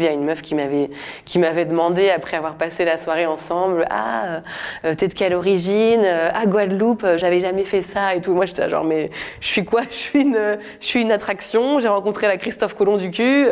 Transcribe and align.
Il 0.00 0.06
y 0.06 0.08
a 0.08 0.10
une 0.10 0.24
meuf 0.24 0.42
qui 0.42 0.56
m'avait 0.56 0.90
qui 1.24 1.38
m'avait 1.38 1.66
demandé 1.66 2.10
après 2.10 2.36
avoir 2.36 2.56
passé 2.56 2.84
la 2.84 2.98
soirée 2.98 3.26
ensemble 3.26 3.86
ah 3.90 4.40
euh, 4.84 4.92
t'es 4.96 5.06
de 5.06 5.14
quelle 5.14 5.32
origine 5.34 6.04
ah 6.04 6.46
Guadeloupe 6.46 7.04
euh, 7.04 7.16
j'avais 7.16 7.38
jamais 7.38 7.62
fait 7.62 7.82
ça 7.82 8.12
et 8.16 8.20
tout 8.20 8.34
moi 8.34 8.44
j'étais 8.44 8.68
genre 8.68 8.82
mais 8.82 9.12
je 9.38 9.46
suis 9.46 9.64
quoi? 9.64 9.82
Je 9.88 9.94
suis 9.96 10.22
une 10.22 10.58
je 10.80 10.84
suis 10.84 11.00
une 11.00 11.12
attraction. 11.12 11.78
J'ai 11.78 11.86
rencontré 11.86 12.26
la 12.26 12.38
Christophe 12.38 12.74
Colomb 12.74 12.96
du 12.96 13.12
cul. 13.12 13.46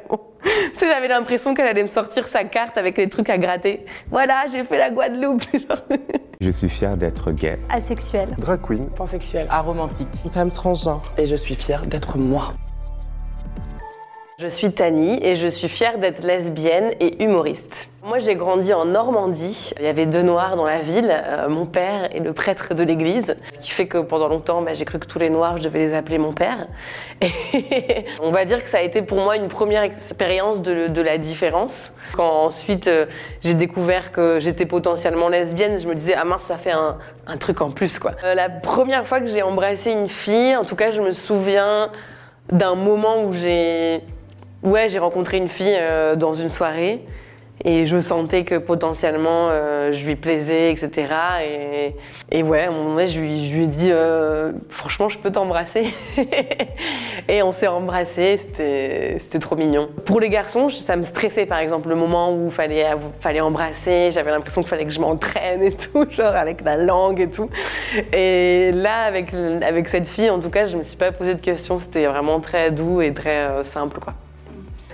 J'avais 0.80 1.06
l'impression 1.06 1.54
qu'elle 1.54 1.68
allait 1.68 1.84
me 1.84 1.88
sortir 1.88 2.26
sa 2.26 2.42
carte 2.42 2.76
avec 2.76 2.98
les 2.98 3.08
trucs 3.08 3.30
à 3.30 3.38
gratter. 3.38 3.86
Voilà 4.10 4.46
j'ai 4.50 4.64
fait 4.64 4.78
la 4.78 4.90
Guadeloupe. 4.90 5.44
Je 6.40 6.50
suis 6.50 6.70
fier 6.70 6.96
d'être 6.96 7.30
gay. 7.30 7.56
Asexuel. 7.70 8.30
Drag 8.36 8.60
queen. 8.62 8.90
Pansexuel. 8.90 9.46
Aromantique. 9.48 10.08
Femme 10.32 10.50
transgenre. 10.50 11.02
Et 11.16 11.24
je 11.24 11.36
suis 11.36 11.54
fier 11.54 11.86
d'être 11.86 12.18
moi 12.18 12.52
je 14.42 14.48
suis 14.48 14.72
Tani 14.72 15.24
et 15.24 15.36
je 15.36 15.46
suis 15.46 15.68
fière 15.68 15.98
d'être 15.98 16.24
lesbienne 16.24 16.94
et 16.98 17.22
humoriste. 17.22 17.88
Moi, 18.02 18.18
j'ai 18.18 18.34
grandi 18.34 18.72
en 18.72 18.86
Normandie. 18.86 19.70
Il 19.78 19.84
y 19.84 19.88
avait 19.88 20.06
deux 20.06 20.22
noirs 20.22 20.56
dans 20.56 20.64
la 20.64 20.80
ville, 20.80 21.08
euh, 21.08 21.48
mon 21.48 21.64
père 21.64 22.12
et 22.12 22.18
le 22.18 22.32
prêtre 22.32 22.74
de 22.74 22.82
l'église. 22.82 23.36
Ce 23.52 23.58
qui 23.58 23.70
fait 23.70 23.86
que 23.86 23.98
pendant 23.98 24.26
longtemps, 24.26 24.60
bah, 24.60 24.74
j'ai 24.74 24.84
cru 24.84 24.98
que 24.98 25.06
tous 25.06 25.20
les 25.20 25.30
noirs, 25.30 25.58
je 25.58 25.62
devais 25.62 25.78
les 25.78 25.94
appeler 25.94 26.18
mon 26.18 26.32
père. 26.32 26.66
On 28.20 28.32
va 28.32 28.44
dire 28.44 28.64
que 28.64 28.68
ça 28.68 28.78
a 28.78 28.80
été 28.82 29.00
pour 29.02 29.18
moi 29.18 29.36
une 29.36 29.46
première 29.46 29.84
expérience 29.84 30.60
de, 30.60 31.00
la 31.00 31.18
différence. 31.18 31.92
Quand 32.14 32.42
ensuite 32.42 32.88
euh, 32.88 33.06
j'ai 33.42 33.54
découvert 33.54 34.10
que 34.10 34.40
j'étais 34.40 34.66
potentiellement 34.66 35.28
lesbienne, 35.28 35.78
je 35.78 35.86
me 35.86 35.94
disais, 35.94 36.14
ah 36.18 36.24
mince, 36.24 36.42
ça 36.42 36.56
fait 36.56 36.72
un, 36.72 36.98
un 37.28 37.36
truc 37.36 37.60
en 37.60 37.70
plus, 37.70 38.00
quoi. 38.00 38.12
Euh, 38.24 38.34
la 38.34 38.50
première 38.50 39.06
fois 39.06 39.20
que 39.20 39.26
j'ai 39.26 39.42
embrassé 39.42 39.92
une 39.92 40.08
fille, 40.08 40.56
en 40.56 40.64
tout 40.64 40.74
cas, 40.74 40.90
je 40.90 41.00
me 41.00 41.12
souviens 41.12 41.90
d'un 42.50 42.74
moment 42.74 43.22
où 43.22 43.32
j'ai 43.32 44.02
Ouais, 44.62 44.88
j'ai 44.88 45.00
rencontré 45.00 45.38
une 45.38 45.48
fille 45.48 45.76
euh, 45.76 46.14
dans 46.14 46.34
une 46.34 46.48
soirée 46.48 47.00
et 47.64 47.84
je 47.84 48.00
sentais 48.00 48.44
que 48.44 48.56
potentiellement 48.56 49.48
euh, 49.50 49.90
je 49.90 50.06
lui 50.06 50.14
plaisais, 50.14 50.70
etc. 50.70 51.12
Et, 51.44 51.96
et 52.30 52.42
ouais, 52.44 52.62
à 52.62 52.68
un 52.68 52.72
moment 52.72 52.90
donné, 52.90 53.08
je 53.08 53.20
lui, 53.20 53.48
je 53.48 53.56
lui 53.56 53.64
ai 53.64 53.66
dit 53.66 53.90
euh, 53.90 54.52
franchement, 54.68 55.08
je 55.08 55.18
peux 55.18 55.32
t'embrasser. 55.32 55.92
et 57.28 57.42
on 57.42 57.50
s'est 57.50 57.66
embrassé, 57.66 58.38
c'était, 58.38 59.38
trop 59.40 59.56
mignon. 59.56 59.88
Pour 60.04 60.20
les 60.20 60.28
garçons, 60.28 60.68
ça 60.68 60.94
me 60.94 61.02
stressait 61.02 61.46
par 61.46 61.58
exemple 61.58 61.88
le 61.88 61.96
moment 61.96 62.32
où 62.32 62.48
fallait 62.48 62.86
fallait 63.20 63.40
embrasser. 63.40 64.12
J'avais 64.12 64.30
l'impression 64.30 64.62
qu'il 64.62 64.70
fallait 64.70 64.86
que 64.86 64.92
je 64.92 65.00
m'entraîne 65.00 65.62
et 65.62 65.72
tout, 65.72 66.06
genre 66.10 66.36
avec 66.36 66.62
la 66.62 66.76
langue 66.76 67.20
et 67.20 67.30
tout. 67.30 67.50
Et 68.12 68.70
là, 68.72 69.02
avec 69.02 69.34
avec 69.34 69.88
cette 69.88 70.06
fille, 70.06 70.30
en 70.30 70.38
tout 70.38 70.50
cas, 70.50 70.66
je 70.66 70.76
me 70.76 70.84
suis 70.84 70.96
pas 70.96 71.10
posé 71.10 71.34
de 71.34 71.40
questions. 71.40 71.80
C'était 71.80 72.06
vraiment 72.06 72.38
très 72.38 72.70
doux 72.70 73.00
et 73.00 73.12
très 73.12 73.64
simple, 73.64 73.98
quoi. 73.98 74.14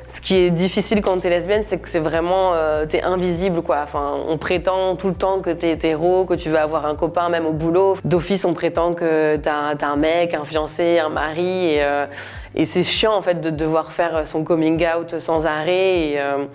Ce 0.09 0.23
qui 0.23 0.37
est 0.37 0.51
difficile 0.51 1.03
quand 1.03 1.19
t'es 1.21 1.29
lesbienne, 1.29 1.65
c'est 1.67 1.79
que 1.79 1.89
c'est 1.89 1.99
vraiment 1.99 2.55
euh, 2.55 2.87
t'es 2.87 3.03
invisible 3.03 3.61
quoi. 3.63 3.81
Enfin, 3.83 4.17
on 4.27 4.39
prétend 4.39 4.97
tout 4.97 5.09
le 5.09 5.15
temps 5.15 5.41
que 5.41 5.51
t'es 5.51 5.71
hétéro, 5.71 6.25
que 6.25 6.35
tu 6.35 6.49
veux 6.49 6.59
avoir 6.59 6.87
un 6.87 6.95
copain 6.95 7.29
même 7.29 7.45
au 7.45 7.53
boulot. 7.53 7.97
D'office, 8.05 8.45
on 8.47 8.55
prétend 8.55 8.95
que 8.95 9.37
t'as 9.37 9.75
as 9.79 9.87
un 9.87 9.97
mec, 9.97 10.33
un 10.33 10.45
fiancé, 10.45 10.99
un 10.99 11.11
mari, 11.11 11.75
et, 11.75 11.83
euh, 11.83 12.07
et 12.55 12.65
c'est 12.65 12.83
chiant 12.83 13.15
en 13.15 13.23
fait 13.23 13.41
de 13.41 13.51
devoir 13.51 13.93
faire 13.93 14.27
son 14.27 14.45
coming 14.45 14.83
out 14.87 15.19
sans 15.19 15.45
arrêt. 15.45 16.15
Euh, 16.17 16.47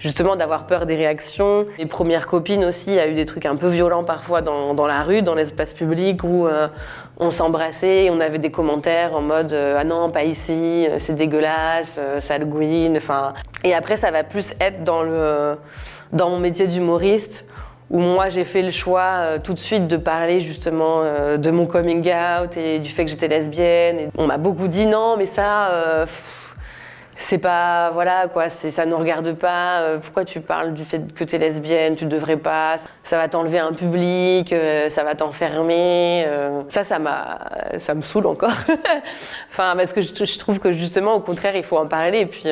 justement 0.00 0.34
d'avoir 0.34 0.66
peur 0.66 0.86
des 0.86 0.96
réactions. 0.96 1.66
Les 1.78 1.86
premières 1.86 2.26
copines 2.26 2.64
aussi, 2.64 2.90
il 2.90 2.94
y 2.94 2.98
a 2.98 3.06
eu 3.06 3.14
des 3.14 3.26
trucs 3.26 3.46
un 3.46 3.54
peu 3.54 3.68
violents 3.68 4.02
parfois 4.02 4.42
dans, 4.42 4.74
dans 4.74 4.86
la 4.86 5.02
rue, 5.04 5.22
dans 5.22 5.34
l'espace 5.34 5.72
public 5.72 6.24
où 6.24 6.46
euh, 6.46 6.66
on 7.18 7.30
s'embrassait 7.30 8.06
et 8.06 8.10
on 8.10 8.18
avait 8.18 8.38
des 8.38 8.50
commentaires 8.50 9.14
en 9.14 9.20
mode 9.20 9.52
euh, 9.52 9.76
ah 9.78 9.84
non 9.84 10.10
pas 10.10 10.24
ici, 10.24 10.86
euh, 10.88 10.96
c'est 10.98 11.14
dégueulasse, 11.14 12.00
sale 12.18 12.46
gouine. 12.46 12.96
Enfin 12.96 13.34
et 13.62 13.74
après 13.74 13.96
ça 13.96 14.10
va 14.10 14.24
plus 14.24 14.54
être 14.60 14.82
dans 14.82 15.02
le 15.02 15.56
dans 16.12 16.30
mon 16.30 16.38
métier 16.38 16.66
d'humoriste 16.66 17.46
où 17.90 17.98
moi 17.98 18.30
j'ai 18.30 18.44
fait 18.44 18.62
le 18.62 18.70
choix 18.70 19.38
tout 19.42 19.52
de 19.52 19.58
suite 19.58 19.86
de 19.86 19.96
parler 19.96 20.40
justement 20.40 21.02
de 21.36 21.50
mon 21.50 21.66
coming 21.66 22.08
out 22.12 22.56
et 22.56 22.78
du 22.78 22.88
fait 22.88 23.04
que 23.04 23.10
j'étais 23.10 23.26
lesbienne. 23.26 23.98
Et 23.98 24.08
on 24.16 24.26
m'a 24.26 24.38
beaucoup 24.38 24.68
dit 24.68 24.86
non 24.86 25.16
mais 25.16 25.26
ça 25.26 26.06
c'est 27.20 27.38
pas 27.38 27.90
voilà 27.90 28.28
quoi 28.28 28.48
c'est 28.48 28.70
ça 28.70 28.86
nous 28.86 28.96
regarde 28.96 29.34
pas 29.34 29.80
euh, 29.80 29.98
pourquoi 29.98 30.24
tu 30.24 30.40
parles 30.40 30.72
du 30.72 30.84
fait 30.84 31.12
que 31.12 31.22
tu 31.22 31.36
es 31.36 31.38
lesbienne 31.38 31.94
tu 31.94 32.06
devrais 32.06 32.38
pas 32.38 32.76
ça 33.04 33.18
va 33.18 33.28
t'enlever 33.28 33.58
un 33.58 33.72
public 33.72 34.52
euh, 34.52 34.88
ça 34.88 35.04
va 35.04 35.14
t'enfermer 35.14 36.24
euh. 36.26 36.62
ça 36.68 36.82
ça 36.82 36.98
m'a 36.98 37.38
ça 37.76 37.94
me 37.94 38.02
saoule 38.02 38.26
encore. 38.26 38.50
Enfin 39.52 39.74
parce 39.76 39.92
que 39.92 40.00
je, 40.00 40.38
trouve 40.38 40.58
que 40.58 40.72
justement 40.72 41.14
au 41.14 41.20
contraire 41.20 41.54
il 41.56 41.62
faut 41.62 41.76
en 41.76 41.86
parler 41.86 42.20
et 42.20 42.26
puis 42.26 42.44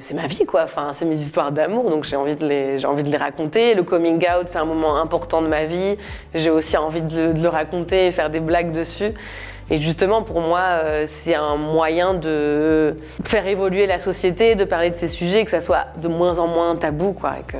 c'est 0.00 0.14
ma 0.14 0.26
vie 0.26 0.46
quoi 0.46 0.62
enfin 0.62 0.88
c'est 0.92 1.04
mes 1.04 1.18
histoires 1.18 1.52
d'amour 1.52 1.90
donc 1.90 2.04
j'ai 2.04 2.16
envie 2.16 2.36
de 2.36 2.46
les 2.46 2.78
j'ai 2.78 2.86
envie 2.86 3.02
de 3.02 3.10
les 3.10 3.16
raconter. 3.16 3.74
Le 3.74 3.82
coming 3.82 4.24
out 4.30 4.46
c'est 4.46 4.58
un 4.58 4.64
moment 4.64 4.96
important 4.96 5.42
de 5.42 5.48
ma 5.48 5.64
vie. 5.64 5.96
J'ai 6.34 6.50
aussi 6.50 6.76
envie 6.76 7.02
de 7.02 7.32
de 7.32 7.42
le 7.42 7.48
raconter 7.48 8.06
et 8.06 8.10
faire 8.10 8.30
des 8.30 8.40
blagues 8.40 8.72
dessus 8.72 9.12
et 9.72 9.80
justement, 9.80 10.22
pour 10.22 10.42
moi, 10.42 10.60
euh, 10.60 11.06
c'est 11.06 11.34
un 11.34 11.56
moyen 11.56 12.12
de 12.12 12.94
faire 13.24 13.46
évoluer 13.46 13.86
la 13.86 14.00
société, 14.00 14.54
de 14.54 14.66
parler 14.66 14.90
de 14.90 14.96
ces 14.96 15.08
sujets, 15.08 15.46
que 15.46 15.50
ça 15.50 15.62
soit 15.62 15.86
de 15.96 16.08
moins 16.08 16.38
en 16.38 16.46
moins 16.46 16.76
tabou, 16.76 17.12
quoi, 17.14 17.36
et 17.40 17.50
que 17.50 17.56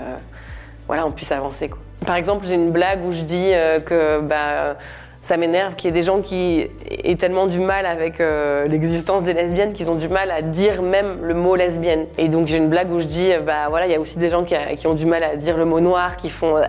voilà, 0.86 1.06
on 1.06 1.10
puisse 1.10 1.32
avancer. 1.32 1.70
Quoi. 1.70 1.78
Par 2.04 2.16
exemple, 2.16 2.44
j'ai 2.46 2.56
une 2.56 2.70
blague 2.70 3.02
où 3.02 3.12
je 3.12 3.22
dis 3.22 3.52
euh, 3.54 3.80
que 3.80 4.20
bah, 4.20 4.76
ça 5.22 5.36
m'énerve 5.36 5.76
qu'il 5.76 5.88
y 5.88 5.90
ait 5.90 6.00
des 6.00 6.02
gens 6.02 6.20
qui 6.20 6.66
aient 6.90 7.14
tellement 7.14 7.46
du 7.46 7.60
mal 7.60 7.86
avec 7.86 8.20
euh, 8.20 8.66
l'existence 8.66 9.22
des 9.22 9.32
lesbiennes 9.32 9.72
qu'ils 9.72 9.88
ont 9.88 9.94
du 9.94 10.08
mal 10.08 10.32
à 10.32 10.42
dire 10.42 10.82
même 10.82 11.18
le 11.22 11.32
mot 11.32 11.54
lesbienne. 11.54 12.06
Et 12.18 12.28
donc 12.28 12.48
j'ai 12.48 12.56
une 12.56 12.68
blague 12.68 12.90
où 12.90 12.98
je 12.98 13.06
dis, 13.06 13.30
bah 13.46 13.68
voilà, 13.70 13.86
il 13.86 13.92
y 13.92 13.94
a 13.94 14.00
aussi 14.00 14.18
des 14.18 14.30
gens 14.30 14.42
qui, 14.42 14.56
qui, 14.76 14.86
ont 14.88 14.94
du 14.94 15.06
mal 15.06 15.22
à 15.22 15.36
dire 15.36 15.56
le 15.56 15.64
mot 15.64 15.78
noir, 15.78 16.16
qui 16.16 16.28
font. 16.28 16.56
Euh, 16.56 16.64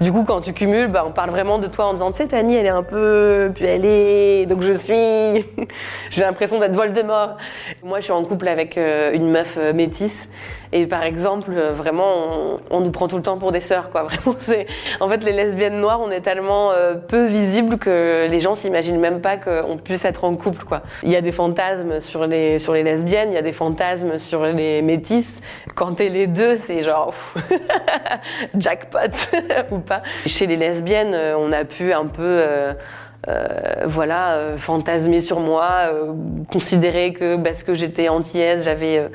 du 0.00 0.10
coup, 0.10 0.24
quand 0.24 0.40
tu 0.40 0.52
cumules, 0.52 0.88
bah, 0.88 1.04
on 1.06 1.12
parle 1.12 1.30
vraiment 1.30 1.60
de 1.60 1.68
toi 1.68 1.86
en 1.86 1.92
disant, 1.92 2.10
tu 2.10 2.16
sais, 2.16 2.26
Tani, 2.26 2.56
elle 2.56 2.66
est 2.66 2.70
un 2.70 2.82
peu. 2.82 3.52
Puis 3.54 3.64
elle 3.64 3.84
est. 3.84 4.46
Donc 4.46 4.62
je 4.62 4.72
suis. 4.72 4.94
j'ai 6.10 6.22
l'impression 6.22 6.58
d'être 6.58 6.74
Voldemort. 6.74 7.36
Moi, 7.84 8.00
je 8.00 8.04
suis 8.04 8.12
en 8.12 8.24
couple 8.24 8.48
avec 8.48 8.76
euh, 8.76 9.12
une 9.12 9.30
meuf 9.30 9.56
métisse. 9.72 10.28
Et 10.72 10.86
par 10.86 11.02
exemple, 11.02 11.52
vraiment, 11.74 12.58
on, 12.70 12.80
nous 12.80 12.90
prend 12.90 13.08
tout 13.08 13.16
le 13.16 13.22
temps 13.22 13.38
pour 13.38 13.52
des 13.52 13.60
sœurs, 13.60 13.90
quoi. 13.90 14.02
Vraiment, 14.04 14.36
c'est. 14.38 14.66
En 15.00 15.08
fait, 15.08 15.22
les 15.22 15.32
lesbiennes 15.32 15.80
noires, 15.80 16.00
on 16.00 16.10
est 16.10 16.20
tellement 16.20 16.70
peu 17.08 17.26
visibles 17.26 17.78
que 17.78 18.26
les 18.28 18.40
gens 18.40 18.54
s'imaginent 18.54 19.00
même 19.00 19.20
pas 19.20 19.36
qu'on 19.36 19.76
puisse 19.76 20.04
être 20.04 20.24
en 20.24 20.34
couple, 20.36 20.64
quoi. 20.64 20.82
Il 21.02 21.10
y 21.10 21.16
a 21.16 21.20
des 21.20 21.32
fantasmes 21.32 22.00
sur 22.00 22.26
les, 22.26 22.58
sur 22.58 22.72
les 22.72 22.82
lesbiennes, 22.82 23.30
il 23.30 23.34
y 23.34 23.38
a 23.38 23.42
des 23.42 23.52
fantasmes 23.52 24.18
sur 24.18 24.44
les 24.44 24.82
métisses. 24.82 25.40
Quand 25.74 25.94
t'es 25.94 26.08
les 26.08 26.26
deux, 26.26 26.58
c'est 26.58 26.80
genre 26.80 27.14
jackpot 28.58 28.98
ou 29.70 29.78
pas. 29.78 30.02
Chez 30.26 30.46
les 30.46 30.56
lesbiennes, 30.56 31.16
on 31.36 31.52
a 31.52 31.64
pu 31.64 31.92
un 31.92 32.06
peu 32.06 32.22
euh, 32.22 32.72
euh, 33.28 33.84
voilà, 33.86 34.32
euh, 34.32 34.58
fantasmer 34.58 35.20
sur 35.20 35.38
moi, 35.38 35.70
euh, 35.92 36.12
considérer 36.50 37.12
que 37.12 37.36
parce 37.36 37.62
que 37.62 37.72
j'étais 37.72 38.08
antillaise, 38.08 38.64
j'avais 38.64 39.08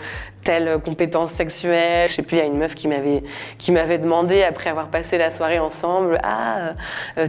telle 0.48 0.80
compétence 0.80 1.34
sexuelle. 1.34 2.08
Je 2.08 2.14
sais 2.14 2.22
plus, 2.22 2.38
il 2.38 2.40
y 2.40 2.42
a 2.42 2.46
une 2.46 2.58
meuf 2.58 2.74
qui 2.74 2.88
m'avait 2.88 3.22
qui 3.58 3.74
m'avait 3.74 3.98
demandé 3.98 4.44
après 4.44 4.70
avoir 4.70 4.88
passé 4.88 5.18
la 5.18 5.30
soirée 5.30 5.60
ensemble, 5.60 6.22
ah, 6.24 6.72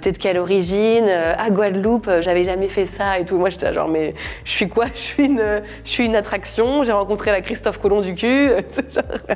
t'es 0.01 0.13
de 0.13 0.19
quelle 0.19 0.39
origine? 0.39 1.09
Ah, 1.37 1.51
Guadeloupe, 1.51 2.09
j'avais 2.21 2.45
jamais 2.45 2.69
fait 2.69 2.87
ça 2.87 3.19
et 3.19 3.25
tout. 3.25 3.37
Moi, 3.37 3.51
j'étais 3.51 3.75
genre, 3.75 3.89
mais 3.89 4.15
je 4.45 4.53
suis 4.53 4.69
quoi? 4.69 4.87
Je 4.95 5.01
suis 5.01 5.25
une, 5.25 5.63
je 5.85 5.91
suis 5.91 6.05
une 6.05 6.15
attraction. 6.15 6.85
J'ai 6.85 6.93
rencontré 6.93 7.33
la 7.33 7.41
Christophe 7.41 7.79
Colomb 7.79 8.03
du 8.03 8.15
cul. 8.15 8.51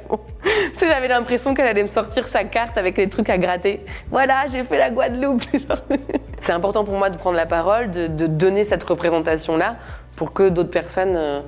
j'avais 0.80 1.08
l'impression 1.08 1.52
qu'elle 1.52 1.66
allait 1.66 1.82
me 1.82 1.88
sortir 1.88 2.28
sa 2.28 2.44
carte 2.44 2.78
avec 2.78 2.96
les 2.96 3.08
trucs 3.08 3.30
à 3.30 3.38
gratter. 3.38 3.84
Voilà, 4.12 4.44
j'ai 4.52 4.62
fait 4.62 4.78
la 4.78 4.90
Guadeloupe. 4.90 5.42
C'est 6.40 6.52
important 6.52 6.84
pour 6.84 6.94
moi 6.94 7.10
de 7.10 7.16
prendre 7.16 7.36
la 7.36 7.46
parole, 7.46 7.90
de, 7.90 8.06
donner 8.06 8.64
cette 8.64 8.84
représentation-là 8.84 9.76
pour 10.14 10.32
que 10.32 10.48
d'autres 10.48 10.70
personnes 10.70 11.16
euh, 11.16 11.40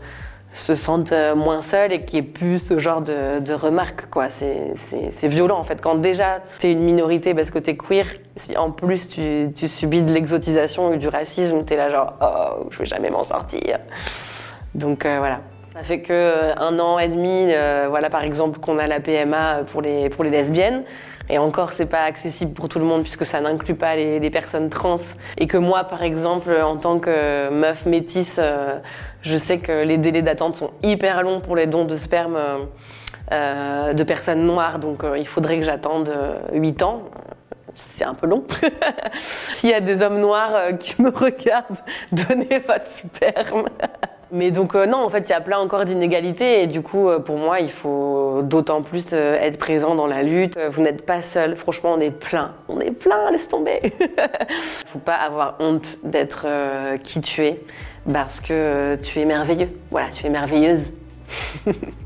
se 0.54 0.76
sentent 0.76 1.12
euh, 1.12 1.34
moins 1.34 1.62
seules 1.62 1.92
et 1.92 2.04
qu'il 2.04 2.20
n'y 2.20 2.26
ait 2.26 2.30
plus 2.30 2.60
ce 2.60 2.78
genre 2.78 3.02
de, 3.02 3.52
remarques. 3.52 4.08
Quoi. 4.08 4.28
C'est, 4.28 5.28
violent 5.28 5.58
en 5.58 5.64
fait. 5.64 5.80
Quand 5.80 5.96
déjà 5.96 6.40
tu 6.60 6.68
es 6.68 6.72
une 6.72 6.80
minorité 6.80 7.34
parce 7.34 7.50
que 7.50 7.58
tu 7.58 7.70
es 7.70 7.76
queer, 7.76 8.06
si 8.36 8.56
en 8.56 8.70
plus 8.70 9.08
tu, 9.08 9.68
subis 9.68 10.02
de 10.02 10.12
l'exotisation 10.12 10.90
ou 10.90 10.96
du 10.96 11.08
racisme, 11.08 11.64
tu 11.64 11.74
es 11.74 11.76
là 11.76 11.90
genre 11.90 12.14
oh, 12.22 12.66
je 12.70 12.78
vais 12.78 12.86
jamais 12.86 13.10
m'en 13.10 13.24
sortir. 13.24 13.78
Donc 14.74 15.04
euh, 15.04 15.18
voilà. 15.18 15.40
Ça 15.74 15.82
fait 15.82 16.00
que 16.00 16.56
un 16.56 16.78
an 16.78 17.00
et 17.00 17.08
demi, 17.08 17.52
voilà 17.88 18.08
par 18.08 18.22
exemple 18.22 18.60
qu'on 18.60 18.78
a 18.78 18.86
la 18.86 19.00
PMA 19.00 19.62
pour 19.72 19.82
les, 19.82 20.08
pour 20.08 20.22
les 20.22 20.30
lesbiennes. 20.30 20.84
Et 21.30 21.38
encore, 21.38 21.72
c'est 21.72 21.86
pas 21.86 22.02
accessible 22.02 22.52
pour 22.52 22.68
tout 22.68 22.78
le 22.78 22.84
monde 22.84 23.02
puisque 23.02 23.24
ça 23.24 23.40
n'inclut 23.40 23.74
pas 23.74 23.96
les, 23.96 24.30
personnes 24.30 24.68
trans. 24.68 24.96
Et 25.38 25.46
que 25.46 25.56
moi, 25.56 25.84
par 25.84 26.02
exemple, 26.02 26.50
en 26.50 26.76
tant 26.76 26.98
que 26.98 27.48
meuf 27.50 27.86
métisse, 27.86 28.38
euh, 28.42 28.78
je 29.22 29.36
sais 29.36 29.58
que 29.58 29.84
les 29.84 29.96
délais 29.96 30.22
d'attente 30.22 30.56
sont 30.56 30.70
hyper 30.82 31.22
longs 31.22 31.40
pour 31.40 31.56
les 31.56 31.66
dons 31.66 31.84
de 31.84 31.96
sperme 31.96 32.38
euh, 33.32 33.92
de 33.92 34.04
personnes 34.04 34.46
noires. 34.46 34.78
Donc, 34.78 35.02
euh, 35.02 35.16
il 35.16 35.26
faudrait 35.26 35.58
que 35.58 35.64
j'attende 35.64 36.12
8 36.52 36.82
ans. 36.82 37.04
C'est 37.74 38.04
un 38.04 38.14
peu 38.14 38.26
long. 38.26 38.44
S'il 39.52 39.70
y 39.70 39.74
a 39.74 39.80
des 39.80 40.02
hommes 40.02 40.20
noirs 40.20 40.76
qui 40.78 41.00
me 41.00 41.08
regardent, 41.14 41.80
donnez 42.12 42.58
votre 42.58 42.86
sperme. 42.86 43.64
Mais 44.34 44.50
donc 44.50 44.74
euh, 44.74 44.84
non, 44.84 44.98
en 44.98 45.08
fait, 45.08 45.20
il 45.28 45.30
y 45.30 45.32
a 45.32 45.40
plein 45.40 45.58
encore 45.58 45.84
d'inégalités 45.84 46.64
et 46.64 46.66
du 46.66 46.82
coup, 46.82 47.08
euh, 47.08 47.20
pour 47.20 47.36
moi, 47.36 47.60
il 47.60 47.70
faut 47.70 48.40
d'autant 48.42 48.82
plus 48.82 49.06
euh, 49.12 49.38
être 49.40 49.58
présent 49.58 49.94
dans 49.94 50.08
la 50.08 50.24
lutte. 50.24 50.58
Vous 50.72 50.82
n'êtes 50.82 51.06
pas 51.06 51.22
seul. 51.22 51.54
Franchement, 51.54 51.94
on 51.96 52.00
est 52.00 52.10
plein. 52.10 52.50
On 52.68 52.80
est 52.80 52.90
plein, 52.90 53.30
laisse 53.30 53.46
tomber. 53.46 53.80
Il 53.84 54.08
faut 54.88 54.98
pas 54.98 55.14
avoir 55.14 55.54
honte 55.60 55.98
d'être 56.02 56.48
qui 57.04 57.20
tu 57.20 57.46
es 57.46 57.60
parce 58.12 58.40
que 58.40 58.96
tu 58.96 59.20
es 59.20 59.24
merveilleux. 59.24 59.68
Voilà, 59.92 60.08
tu 60.10 60.26
es 60.26 60.30
merveilleuse. 60.30 60.92